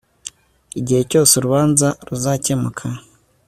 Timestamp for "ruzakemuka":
2.07-2.85